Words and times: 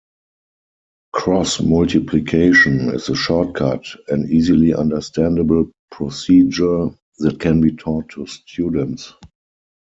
Cross-multiplication 1.13 2.89
is 2.95 3.07
a 3.09 3.15
shortcut, 3.15 3.85
an 4.07 4.27
easily 4.31 4.73
understandable 4.73 5.69
procedure 5.91 6.89
that 7.19 7.39
can 7.39 7.61
be 7.61 7.75
taught 7.75 8.09
to 8.09 8.25
students. 8.25 9.13